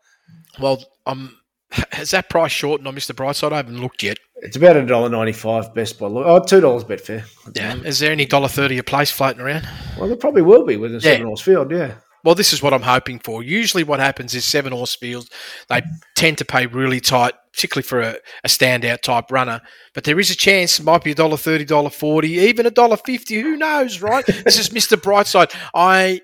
Well, 0.60 0.82
um, 1.06 1.37
has 1.92 2.10
that 2.10 2.28
price 2.30 2.52
shortened 2.52 2.88
on 2.88 2.94
Mr. 2.94 3.14
Brightside? 3.14 3.52
I 3.52 3.56
haven't 3.56 3.80
looked 3.80 4.02
yet. 4.02 4.18
It's 4.36 4.56
about 4.56 4.76
a 4.76 4.86
dollar 4.86 5.08
ninety-five 5.08 5.74
best 5.74 5.98
by 5.98 6.06
look. 6.06 6.24
Oh, 6.26 6.42
two 6.42 6.60
dollars 6.60 6.84
Betfair. 6.84 7.24
Yeah. 7.54 7.74
Is 7.76 7.98
there 7.98 8.12
any 8.12 8.24
dollar 8.24 8.48
thirty 8.48 8.78
a 8.78 8.84
place 8.84 9.10
floating 9.10 9.40
around? 9.40 9.68
Well, 9.98 10.08
there 10.08 10.16
probably 10.16 10.42
will 10.42 10.64
be 10.64 10.76
with 10.76 10.94
a 10.94 11.00
Seven 11.00 11.26
Horse 11.26 11.40
field. 11.40 11.72
Yeah. 11.72 11.94
Well, 12.24 12.34
this 12.34 12.52
is 12.52 12.62
what 12.62 12.74
I'm 12.74 12.82
hoping 12.82 13.20
for. 13.20 13.42
Usually, 13.42 13.84
what 13.84 14.00
happens 14.00 14.34
is 14.34 14.44
seven 14.44 14.72
horse 14.72 14.94
fields, 14.94 15.30
they 15.68 15.82
tend 16.16 16.38
to 16.38 16.44
pay 16.44 16.66
really 16.66 17.00
tight, 17.00 17.34
particularly 17.52 17.84
for 17.84 18.00
a, 18.00 18.16
a 18.44 18.48
standout 18.48 19.02
type 19.02 19.30
runner. 19.30 19.60
But 19.94 20.04
there 20.04 20.18
is 20.18 20.30
a 20.30 20.36
chance 20.36 20.80
it 20.80 20.84
might 20.84 21.04
be 21.04 21.12
a 21.12 21.14
dollar 21.14 21.36
thirty, 21.36 21.64
dollar 21.64 21.90
forty, 21.90 22.32
even 22.32 22.66
a 22.66 22.70
dollar 22.70 22.96
fifty. 22.96 23.40
Who 23.40 23.56
knows, 23.56 24.02
right? 24.02 24.26
this 24.44 24.58
is 24.58 24.70
Mr. 24.70 24.96
Brightside. 24.96 25.54
I, 25.74 26.20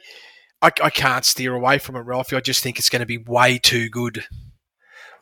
I, 0.61 0.71
I 0.83 0.91
can't 0.91 1.25
steer 1.25 1.55
away 1.55 1.79
from 1.79 1.97
it, 1.97 2.01
Ralphie. 2.01 2.37
I 2.37 2.41
just 2.41 2.63
think 2.63 2.79
it's 2.79 2.91
going 2.91 3.01
to 3.01 3.07
be 3.07 3.19
way 3.19 3.59
too 3.59 3.89
good. 3.89 4.25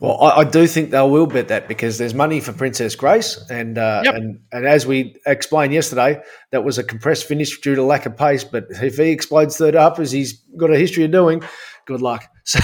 Well, 0.03 0.21
I, 0.21 0.41
I 0.41 0.45
do 0.45 0.67
think 0.67 0.91
they 0.91 1.01
will 1.01 1.27
bet 1.27 1.47
that 1.49 1.69
because 1.69 1.97
there's 1.97 2.13
money 2.13 2.41
for 2.41 2.53
Princess 2.53 2.97
Grace, 2.97 3.39
and 3.49 3.79
uh, 3.79 4.03
Yep. 4.05 4.15
and 4.17 4.41
and 4.51 4.67
as 4.67 4.85
we 4.87 5.15
explained 5.27 5.73
yesterday, 5.73 6.21
that 6.51 6.65
was 6.65 6.77
a 6.77 6.83
compressed 6.83 7.25
finish 7.27 7.61
due 7.61 7.77
to 7.77 7.83
lack 7.85 8.05
of 8.05 8.17
pace. 8.17 8.43
But 8.43 8.65
if 8.71 8.97
he 8.97 9.11
explodes 9.11 9.57
third 9.57 9.77
up, 9.77 10.01
as 10.01 10.11
he's 10.11 10.33
got 10.57 10.73
a 10.73 10.77
history 10.77 11.05
of 11.05 11.13
doing, 11.13 11.43
good 11.87 12.03
luck. 12.03 12.25
So, 12.45 12.59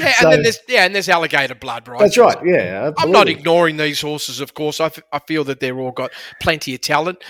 Yeah, 0.00 0.12
so- 0.14 0.24
and 0.26 0.32
then 0.32 0.42
there's 0.42 0.58
yeah, 0.68 0.84
and 0.84 0.92
there's 0.94 1.08
alligator 1.08 1.54
blood, 1.54 1.86
right? 1.86 2.00
that's 2.00 2.18
right. 2.18 2.36
Yeah, 2.44 2.90
I'm 2.98 3.12
not 3.12 3.28
ignoring 3.28 3.76
these 3.76 4.00
horses, 4.00 4.40
of 4.40 4.52
course. 4.54 4.80
I, 4.80 4.86
f- 4.86 4.98
I 5.12 5.20
feel 5.20 5.44
that 5.44 5.60
they're 5.60 5.78
all 5.78 5.92
got 5.92 6.10
plenty 6.42 6.74
of 6.74 6.80
talent. 6.80 7.22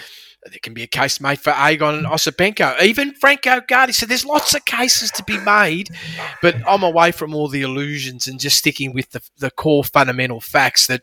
There 0.50 0.58
can 0.62 0.74
be 0.74 0.82
a 0.82 0.88
case 0.88 1.20
made 1.20 1.40
for 1.40 1.50
Agon 1.50 1.94
and 1.94 2.06
Osipenko, 2.06 2.80
even 2.82 3.12
Franco 3.14 3.60
Gardi. 3.60 3.94
So 3.94 4.06
there's 4.06 4.24
lots 4.24 4.54
of 4.54 4.64
cases 4.64 5.10
to 5.12 5.24
be 5.24 5.38
made, 5.38 5.90
but 6.42 6.56
I'm 6.66 6.82
away 6.82 7.12
from 7.12 7.34
all 7.34 7.48
the 7.48 7.62
illusions 7.62 8.26
and 8.26 8.38
just 8.38 8.58
sticking 8.58 8.92
with 8.92 9.10
the, 9.10 9.22
the 9.38 9.50
core 9.50 9.84
fundamental 9.84 10.40
facts 10.40 10.86
that 10.86 11.02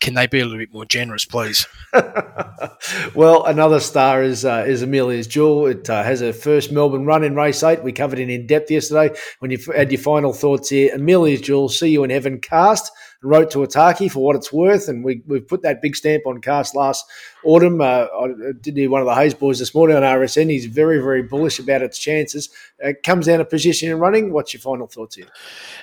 can 0.00 0.14
they 0.14 0.26
be 0.26 0.40
a 0.40 0.44
little 0.44 0.58
bit 0.58 0.72
more 0.72 0.84
generous, 0.84 1.24
please? 1.24 1.66
well, 3.14 3.44
another 3.44 3.80
star 3.80 4.22
is 4.22 4.44
uh, 4.44 4.64
is 4.66 4.82
Amelia's 4.82 5.26
Jewel. 5.26 5.66
It 5.66 5.90
uh, 5.90 6.04
has 6.04 6.22
a 6.22 6.32
first 6.32 6.70
Melbourne 6.70 7.04
run 7.04 7.24
in 7.24 7.34
race 7.34 7.62
eight. 7.62 7.82
We 7.82 7.92
covered 7.92 8.20
it 8.20 8.30
in 8.30 8.46
depth 8.46 8.70
yesterday. 8.70 9.16
When 9.40 9.50
you 9.50 9.58
had 9.74 9.90
your 9.90 10.00
final 10.00 10.32
thoughts 10.32 10.68
here, 10.68 10.94
Amelia's 10.94 11.40
Jewel, 11.40 11.68
see 11.68 11.88
you 11.88 12.04
in 12.04 12.10
heaven. 12.10 12.40
Cast 12.40 12.92
wrote 13.22 13.50
to 13.52 13.58
Ataki 13.58 14.10
for 14.10 14.24
what 14.24 14.36
it's 14.36 14.52
worth, 14.52 14.88
and 14.88 15.04
we 15.04 15.22
we 15.26 15.40
put 15.40 15.62
that 15.62 15.82
big 15.82 15.96
stamp 15.96 16.26
on 16.26 16.40
Cast 16.40 16.74
last 16.76 17.04
autumn. 17.44 17.80
Uh, 17.80 18.06
I 18.20 18.28
did 18.60 18.76
hear 18.76 18.90
one 18.90 19.00
of 19.00 19.06
the 19.06 19.14
Hayes 19.14 19.34
boys 19.34 19.58
this 19.58 19.74
morning 19.74 19.96
on 19.96 20.02
RSN. 20.02 20.50
He's 20.50 20.66
very 20.66 20.98
very 20.98 21.22
bullish 21.22 21.58
about 21.58 21.82
its 21.82 21.98
chances. 21.98 22.50
It 22.78 23.02
comes 23.02 23.26
down 23.26 23.38
to 23.38 23.44
position 23.44 23.90
and 23.90 24.00
running. 24.00 24.32
What's 24.32 24.52
your 24.52 24.60
final 24.60 24.86
thoughts 24.86 25.16
here? 25.16 25.26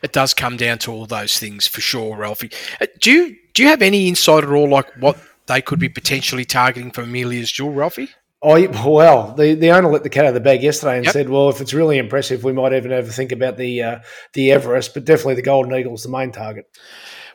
It 0.01 0.13
does 0.13 0.33
come 0.33 0.57
down 0.57 0.77
to 0.79 0.91
all 0.91 1.05
those 1.05 1.37
things 1.39 1.67
for 1.67 1.81
sure, 1.81 2.15
Ralphie. 2.17 2.51
Uh, 2.79 2.87
Do 2.99 3.11
you 3.11 3.35
do 3.53 3.63
you 3.63 3.69
have 3.69 3.81
any 3.81 4.07
insight 4.07 4.43
at 4.43 4.49
all, 4.49 4.69
like 4.69 4.91
what 4.99 5.17
they 5.47 5.61
could 5.61 5.79
be 5.79 5.89
potentially 5.89 6.45
targeting 6.45 6.91
for 6.91 7.01
Amelia's 7.01 7.51
Jewel, 7.51 7.73
Ralphie? 7.73 8.09
Oh 8.45 8.91
well, 8.91 9.33
the, 9.35 9.53
the 9.55 9.71
owner 9.71 9.89
let 9.89 10.03
the 10.03 10.09
cat 10.09 10.25
out 10.25 10.29
of 10.29 10.33
the 10.33 10.41
bag 10.41 10.61
yesterday 10.63 10.97
and 10.97 11.05
Yep. 11.05 11.13
said, 11.13 11.29
"Well, 11.29 11.47
if 11.49 11.61
it's 11.61 11.73
really 11.73 11.97
impressive, 11.97 12.43
we 12.43 12.51
might 12.51 12.73
even 12.73 12.91
ever 12.91 13.07
think 13.09 13.31
about 13.31 13.55
the 13.55 13.81
uh, 13.81 13.99
the 14.33 14.51
Everest, 14.51 14.93
but 14.93 15.05
definitely 15.05 15.35
the 15.35 15.43
Golden 15.43 15.73
Eagle's 15.73 16.03
the 16.03 16.09
main 16.09 16.33
target." 16.33 16.65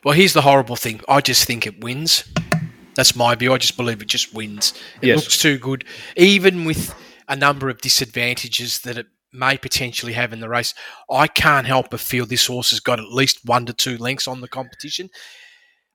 Well, 0.03 0.13
here's 0.15 0.33
the 0.33 0.41
horrible 0.41 0.75
thing. 0.75 1.01
I 1.09 1.21
just 1.21 1.45
think 1.45 1.67
it 1.67 1.81
wins. 1.83 2.23
That's 2.95 3.15
my 3.15 3.35
view. 3.35 3.53
I 3.53 3.57
just 3.57 3.77
believe 3.77 4.01
it 4.01 4.07
just 4.07 4.33
wins. 4.33 4.73
It 5.01 5.07
Yes. 5.07 5.17
looks 5.19 5.37
too 5.37 5.57
good, 5.57 5.85
even 6.15 6.65
with 6.65 6.93
a 7.27 7.35
number 7.35 7.69
of 7.69 7.81
disadvantages 7.81 8.79
that 8.79 8.97
it 8.97 9.07
may 9.31 9.57
potentially 9.57 10.13
have 10.13 10.33
in 10.33 10.39
the 10.39 10.49
race. 10.49 10.73
I 11.11 11.27
can't 11.27 11.67
help 11.67 11.91
but 11.91 11.99
feel 11.99 12.25
this 12.25 12.47
horse 12.47 12.71
has 12.71 12.79
got 12.79 12.99
at 12.99 13.11
least 13.11 13.39
one 13.45 13.65
to 13.67 13.73
two 13.73 13.97
lengths 13.97 14.27
on 14.27 14.41
the 14.41 14.47
competition. 14.47 15.09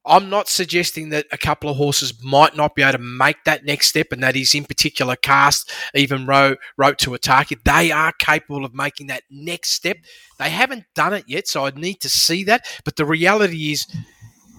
I'm 0.07 0.29
not 0.29 0.49
suggesting 0.49 1.09
that 1.11 1.27
a 1.33 1.39
couple 1.39 1.71
of 1.71 1.77
horses 1.77 2.23
might 2.23 2.55
not 2.55 2.75
be 2.75 2.83
able 2.83 2.93
to 2.93 2.99
make 2.99 3.45
that 3.45 3.65
next 3.65 3.89
step, 3.89 4.09
and 4.13 4.23
that 4.23 4.37
is 4.37 4.55
in 4.55 4.65
particular 4.65 5.17
Cast, 5.17 5.73
even 5.95 6.27
Row, 6.27 6.57
wrote 6.77 6.99
to 6.99 7.11
Ataki. 7.13 7.57
They 7.65 7.91
are 7.91 8.13
capable 8.19 8.65
of 8.65 8.75
making 8.75 9.07
that 9.07 9.23
next 9.31 9.71
step. 9.71 9.97
They 10.39 10.51
haven't 10.51 10.85
done 10.95 11.15
it 11.15 11.25
yet, 11.27 11.49
so 11.49 11.65
I 11.65 11.71
need 11.71 12.01
to 12.03 12.11
see 12.11 12.45
that. 12.45 12.67
But 12.85 12.97
the 12.97 13.07
reality 13.07 13.73
is, 13.73 13.87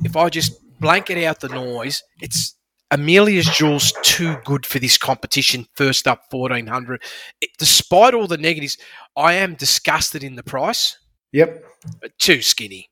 if 0.04 0.16
I 0.16 0.30
just 0.30 0.54
blanket 0.80 1.24
out 1.24 1.42
the 1.42 1.50
noise, 1.50 2.02
it's 2.20 2.56
Amelia's 2.92 3.46
Jewel's 3.46 3.94
too 4.04 4.38
good 4.46 4.66
for 4.66 4.80
this 4.80 4.98
competition. 4.98 5.68
First 5.76 6.08
up, 6.08 6.22
fourteen 6.32 6.68
hundred. 6.68 7.04
Despite 7.60 8.14
all 8.14 8.28
the 8.28 8.38
negatives, 8.38 8.78
I 9.16 9.34
am 9.34 9.56
disgusted 9.56 10.24
in 10.24 10.36
the 10.36 10.44
price. 10.44 10.98
Yep. 11.34 11.64
But 12.02 12.18
too 12.18 12.42
skinny. 12.42 12.90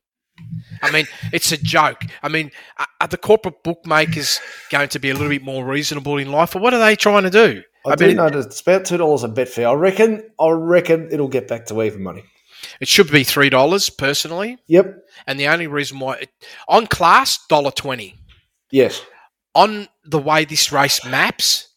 I 0.82 0.90
mean, 0.90 1.06
it's 1.32 1.52
a 1.52 1.56
joke. 1.56 2.02
I 2.22 2.28
mean, 2.28 2.50
are- 2.78 3.08
the 3.08 3.16
corporate 3.18 3.62
bookmakers 3.62 4.40
going 4.70 4.88
to 4.88 4.98
be 4.98 5.10
a 5.10 5.12
little 5.12 5.28
bit 5.28 5.42
more 5.42 5.64
reasonable 5.64 6.16
in 6.18 6.32
life, 6.32 6.56
or 6.56 6.60
what 6.60 6.72
are 6.74 6.80
they 6.80 6.96
trying 6.96 7.22
to 7.24 7.30
do? 7.30 7.62
I, 7.86 7.96
do 7.96 8.14
know 8.14 8.30
that 8.30 8.46
it's 8.46 8.60
about 8.62 8.86
two 8.86 8.96
dollars 8.96 9.24
a 9.24 9.28
Betfair. 9.28 9.70
I 9.70 9.74
reckon. 9.74 10.30
I 10.40 10.48
reckon 10.50 11.10
it'll 11.12 11.28
get 11.28 11.48
back 11.48 11.66
to 11.66 11.82
even 11.82 12.02
money. 12.02 12.24
It 12.80 12.88
should 12.88 13.10
be 13.10 13.24
three 13.24 13.50
dollars 13.50 13.90
personally, 13.90 14.56
Yep. 14.68 14.96
and 15.26 15.38
the 15.38 15.48
only 15.48 15.66
reason 15.66 15.98
why 15.98 16.14
it, 16.16 16.30
on 16.66 16.86
class 16.86 17.38
dollar 17.46 17.70
twenty. 17.70 18.14
Yes. 18.70 19.02
on 19.54 19.86
the 20.04 20.18
way 20.18 20.44
this 20.46 20.72
race 20.72 21.04
maps, 21.04 21.68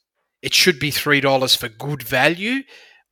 it 0.41 0.53
should 0.53 0.79
be 0.79 0.89
three 0.91 1.19
dollars 1.19 1.55
for 1.55 1.67
good 1.67 2.01
value. 2.03 2.61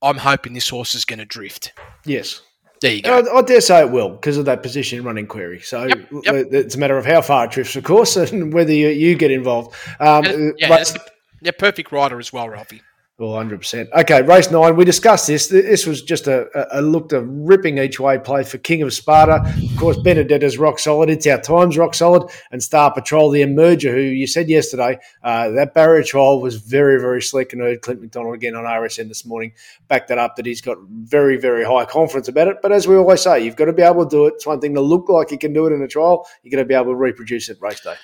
I'm 0.02 0.18
hoping 0.18 0.54
this 0.54 0.70
horse 0.70 0.96
is 0.96 1.04
going 1.06 1.20
to 1.20 1.26
drift. 1.26 1.74
Yes. 2.06 2.42
There 2.86 2.94
you 2.94 3.02
go. 3.02 3.20
I, 3.20 3.40
I 3.40 3.42
dare 3.42 3.62
say 3.62 3.82
it 3.82 3.90
will 3.90 4.10
because 4.10 4.38
of 4.38 4.46
that 4.46 4.62
position 4.62 5.04
running 5.04 5.26
query. 5.26 5.60
So 5.60 5.86
Yep, 5.86 6.08
yep. 6.24 6.34
uh, 6.36 6.50
it's 6.52 6.76
a 6.76 6.78
matter 6.78 6.98
of 6.98 7.06
how 7.06 7.22
far 7.22 7.46
it 7.46 7.52
drifts, 7.52 7.76
of 7.76 7.84
course, 7.84 8.16
and 8.32 8.54
whether 8.54 8.72
you, 8.72 8.90
you 8.90 9.16
get 9.16 9.32
involved. 9.32 9.76
Um, 10.00 10.26
And- 10.26 10.54
yeah, 10.60 10.70
but- 10.70 11.12
yeah, 11.42 11.52
perfect 11.58 11.92
rider 11.92 12.20
as 12.20 12.32
well, 12.32 12.48
Ralphie. 12.48 12.82
Well, 13.18 13.34
hundred 13.34 13.60
percent. 13.60 13.90
Okay, 13.94 14.24
race 14.24 14.52
nine. 14.52 14.76
We 14.76 14.84
discussed 14.84 15.28
this. 15.28 15.48
This 15.48 15.86
was 15.86 16.02
just 16.02 16.28
a, 16.28 16.50
a, 16.78 16.82
looked 16.82 17.14
a 17.14 17.22
ripping 17.22 17.78
each 17.78 17.98
way 17.98 18.20
play 18.20 18.44
for 18.44 18.58
King 18.58 18.82
of 18.82 18.94
Sparta. 18.94 19.36
Of 19.72 19.78
course, 19.78 19.98
Benedetta's 20.00 20.58
rock 20.58 20.80
solid. 20.80 21.10
It's 21.10 21.26
our 21.26 21.40
times 21.40 21.78
rock 21.78 21.94
solid, 21.94 22.30
and 22.52 22.62
Star 22.62 22.92
Patrol, 22.92 23.30
the 23.30 23.42
emerger, 23.42 23.94
who 23.94 24.02
you 24.02 24.28
said 24.28 24.50
yesterday 24.50 25.00
uh, 25.24 25.50
that 25.52 25.74
barrier 25.74 26.04
trial 26.04 26.42
was 26.42 26.58
very 26.58 27.00
very 27.00 27.22
slick. 27.22 27.54
And 27.54 27.62
heard 27.62 27.82
Clint 27.82 28.02
McDonald 28.02 28.36
again 28.36 28.54
on 28.54 28.66
RSN 28.66 29.08
this 29.08 29.26
morning 29.26 29.54
back 29.88 30.08
that 30.08 30.18
up 30.18 30.36
that 30.36 30.46
he's 30.46 30.60
got 30.60 30.78
very 30.90 31.38
very 31.38 31.64
high 31.64 31.86
confidence 31.86 32.28
about 32.28 32.50
it. 32.50 32.58
But 32.62 32.74
as 32.74 32.86
we 32.86 32.98
always 32.98 33.22
say, 33.22 33.46
you've 33.46 33.56
got 33.56 33.66
to 33.66 33.74
be 33.74 33.82
able 33.82 34.04
to 34.04 34.10
do 34.10 34.26
it. 34.26 34.34
It's 34.34 34.46
one 34.46 34.60
thing 34.60 34.74
to 34.74 34.82
look 34.82 35.08
like 35.08 35.32
you 35.32 35.38
can 35.38 35.54
do 35.54 35.66
it 35.68 35.72
in 35.72 35.82
a 35.82 35.88
trial. 35.88 36.28
You 36.44 36.52
got 36.52 36.58
to 36.58 36.66
be 36.66 36.74
able 36.74 36.88
to 36.88 36.96
reproduce 36.96 37.48
it 37.48 37.62
race 37.62 37.80
day. 37.80 37.96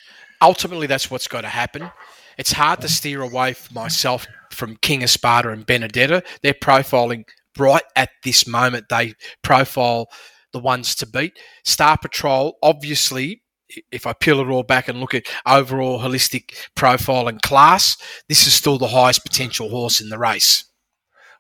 Ultimately, 0.42 0.88
that's 0.88 1.12
what's 1.12 1.28
got 1.28 1.42
to 1.42 1.50
happen. 1.50 1.92
It's 2.42 2.54
hard 2.54 2.82
to 2.82 2.90
steer 2.90 3.22
away 3.22 3.54
from 3.54 3.76
myself 3.76 4.26
from 4.50 4.76
King 4.78 5.04
of 5.04 5.12
Sparta 5.12 5.52
and 5.52 5.64
Benedetta. 5.64 6.24
They're 6.42 6.56
profiling 6.56 7.26
right 7.56 7.84
at 7.96 8.10
this 8.24 8.48
moment. 8.48 8.88
They 8.90 9.14
profile 9.44 10.08
the 10.52 10.58
ones 10.58 10.96
to 10.96 11.06
beat. 11.06 11.38
Star 11.64 12.00
Patrol, 12.00 12.58
obviously, 12.64 13.44
if 13.92 14.08
I 14.08 14.14
peel 14.14 14.40
it 14.40 14.48
all 14.48 14.64
back 14.64 14.88
and 14.88 15.00
look 15.00 15.14
at 15.14 15.28
overall 15.46 16.00
holistic 16.00 16.56
profile 16.74 17.28
and 17.28 17.40
class, 17.44 17.96
this 18.28 18.48
is 18.48 18.56
still 18.56 18.80
the 18.80 18.88
highest 18.88 19.24
potential 19.24 19.70
horse 19.70 20.02
in 20.02 20.10
the 20.10 20.18
race. 20.18 20.66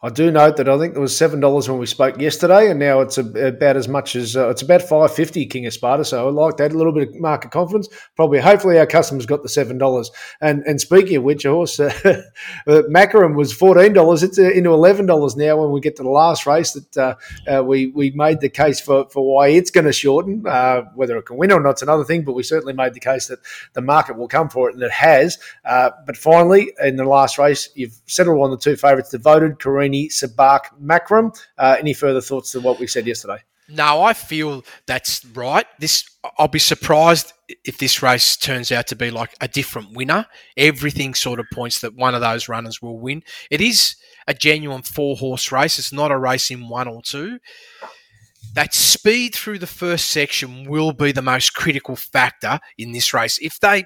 I 0.04 0.10
do 0.10 0.32
note 0.32 0.58
that 0.58 0.68
I 0.68 0.80
think 0.80 0.96
it 0.96 1.00
was 1.00 1.16
seven 1.16 1.40
dollars 1.40 1.70
when 1.70 1.78
we 1.78 1.86
spoke 1.86 2.20
yesterday, 2.20 2.72
and 2.72 2.80
now 2.80 3.02
it's 3.02 3.20
about 3.20 3.78
as 3.78 3.88
much 3.88 4.16
as 4.16 4.36
uh, 4.36 4.50
it's 4.50 4.64
about 4.64 4.82
five 4.82 5.14
fifty. 5.14 5.46
King 5.46 5.68
of 5.68 5.74
Sparta, 5.74 6.04
so 6.04 6.28
I 6.28 6.32
like 6.32 6.58
that 6.58 6.72
a 6.72 6.78
little 6.78 6.92
bit 6.92 7.10
of 7.10 7.16
market 7.20 7.52
confidence. 7.52 7.88
Probably, 8.16 8.40
hopefully, 8.40 8.80
our 8.80 8.88
customers 8.88 9.28
got 9.28 9.44
the 9.44 9.50
seven 9.50 9.78
dollars. 9.78 10.10
And 10.42 10.64
and 10.64 10.82
speaking 10.82 11.18
of 11.18 11.24
which, 11.24 11.46
a 11.46 11.52
horse 11.52 11.80
uh, 11.80 11.94
uh, 12.04 12.82
Macaron 12.90 13.36
was 13.36 13.54
fourteen 13.54 13.94
dollars. 13.94 14.24
It's 14.24 14.40
into 14.40 14.74
eleven 14.74 15.06
dollars 15.06 15.36
now. 15.36 15.58
When 15.58 15.72
we 15.72 15.82
get 15.82 15.98
to 15.98 16.04
the 16.04 16.10
last 16.10 16.48
race, 16.48 16.72
that 16.72 16.98
uh, 16.98 17.16
uh, 17.48 17.64
we 17.64 17.88
we 17.88 18.10
made 18.10 18.40
the 18.40 18.50
case 18.50 18.82
for, 18.82 19.08
for 19.12 19.36
why 19.36 19.50
it's 19.50 19.70
going 19.70 19.86
to 19.86 19.94
shorten. 19.94 20.44
Uh, 20.48 20.82
whether 20.96 21.16
it 21.18 21.28
can 21.28 21.38
win 21.38 21.52
or 21.52 21.62
not's 21.62 21.84
another 21.84 22.06
thing, 22.06 22.24
but 22.24 22.34
we 22.34 22.42
certainly 22.42 22.74
made 22.74 22.96
the 22.96 23.00
case 23.00 23.28
that 23.28 23.38
the 23.74 23.82
market 23.82 24.18
will 24.18 24.28
come 24.28 24.50
for 24.50 24.68
it, 24.68 24.74
and 24.74 24.82
it 24.82 24.92
has. 24.92 25.38
But 25.64 26.18
finally, 26.18 26.74
in 26.82 26.96
the 26.96 27.06
last 27.06 27.38
race, 27.38 27.70
you've 27.76 28.02
settled 28.08 28.42
on 28.42 28.50
the 28.50 28.58
two 28.58 28.76
favourites: 28.76 29.12
devoted 29.12 29.60
Sabak, 30.10 30.62
Macram. 30.82 31.38
Uh, 31.58 31.76
any 31.80 31.94
further 31.94 32.22
thoughts 32.22 32.52
to 32.52 32.60
what 32.60 32.80
we 32.80 32.88
said 32.88 33.08
yesterday? 33.08 33.38
No, 33.70 34.02
I 34.02 34.14
feel 34.14 34.66
that's 34.86 35.24
right. 35.26 35.66
This 35.80 36.04
I'll 36.38 36.50
be 36.50 36.60
surprised 36.60 37.32
if 37.64 37.78
this 37.78 38.04
race 38.04 38.36
turns 38.36 38.72
out 38.72 38.88
to 38.88 38.96
be 38.96 39.12
like 39.12 39.34
a 39.40 39.48
different 39.48 39.94
winner. 39.94 40.26
Everything 40.58 41.14
sort 41.14 41.40
of 41.40 41.46
points 41.54 41.80
that 41.82 41.96
one 41.96 42.14
of 42.14 42.22
those 42.22 42.50
runners 42.50 42.82
will 42.82 43.00
win. 43.00 43.24
It 43.50 43.62
is 43.62 43.96
a 44.28 44.34
genuine 44.34 44.82
four 44.82 45.16
horse 45.16 45.52
race. 45.52 45.80
It's 45.80 45.94
not 45.94 46.12
a 46.12 46.18
race 46.18 46.52
in 46.52 46.68
one 46.68 46.88
or 46.88 47.02
two. 47.02 47.40
That 48.54 48.74
speed 48.74 49.34
through 49.34 49.60
the 49.60 49.68
first 49.68 50.10
section 50.10 50.70
will 50.70 50.92
be 50.92 51.14
the 51.14 51.22
most 51.22 51.54
critical 51.54 51.96
factor 51.96 52.60
in 52.78 52.92
this 52.92 53.14
race. 53.14 53.40
If 53.42 53.60
they 53.62 53.86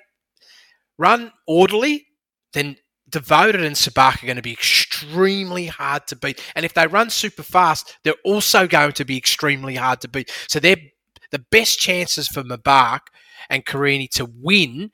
run 0.98 1.32
orderly, 1.46 2.08
then 2.54 2.78
Devoted 3.08 3.64
and 3.64 3.76
Sabak 3.76 4.24
are 4.24 4.26
going 4.26 4.36
to 4.36 4.42
be 4.42 4.56
extremely 4.96 5.68
hard 5.68 6.08
to 6.08 6.16
beat. 6.16 6.42
And 6.56 6.66
if 6.66 6.74
they 6.74 6.88
run 6.88 7.10
super 7.10 7.44
fast, 7.44 7.98
they're 8.04 8.14
also 8.24 8.68
going 8.68 8.94
to 8.94 9.06
be 9.06 9.18
extremely 9.18 9.75
hard 9.75 10.02
to 10.02 10.08
beat. 10.08 10.32
So 10.48 10.60
they're 10.60 10.78
the 11.32 11.44
best 11.52 11.80
chances 11.80 12.28
for 12.28 12.44
Mabark 12.44 13.00
and 13.50 13.66
Carini 13.66 14.08
to 14.10 14.25
win. 14.42 14.92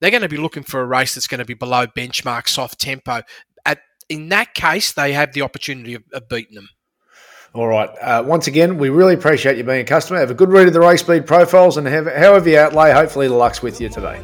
They're 0.00 0.10
going 0.10 0.22
to 0.22 0.28
be 0.28 0.36
looking 0.36 0.62
for 0.62 0.80
a 0.80 0.86
race 0.86 1.14
that's 1.14 1.26
going 1.26 1.40
to 1.40 1.44
be 1.44 1.54
below 1.54 1.86
benchmark, 1.86 2.48
soft 2.48 2.80
tempo. 2.80 3.22
At 3.66 3.80
in 4.08 4.28
that 4.30 4.54
case, 4.54 4.92
they 4.92 5.12
have 5.12 5.32
the 5.32 5.42
opportunity 5.42 5.94
of, 5.94 6.04
of 6.12 6.28
beating 6.28 6.54
them. 6.54 6.68
All 7.52 7.66
right. 7.66 7.90
Uh, 8.00 8.22
once 8.24 8.46
again, 8.46 8.78
we 8.78 8.90
really 8.90 9.14
appreciate 9.14 9.56
you 9.56 9.64
being 9.64 9.80
a 9.80 9.84
customer. 9.84 10.20
Have 10.20 10.30
a 10.30 10.34
good 10.34 10.50
read 10.50 10.68
of 10.68 10.72
the 10.72 10.80
race 10.80 11.00
speed 11.00 11.26
profiles, 11.26 11.76
and 11.76 11.86
have, 11.86 12.06
however 12.06 12.48
you 12.48 12.58
outlay, 12.58 12.92
hopefully 12.92 13.26
the 13.26 13.34
luck's 13.34 13.60
with 13.60 13.80
you 13.80 13.88
today. 13.88 14.22